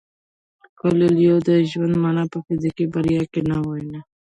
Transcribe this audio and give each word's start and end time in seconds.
کویلیو 0.79 1.35
د 1.47 1.49
ژوند 1.69 1.93
مانا 2.01 2.23
په 2.31 2.37
فزیکي 2.45 2.85
بریا 2.93 3.23
کې 3.31 3.41
نه 3.49 3.57
ویني. 3.65 3.99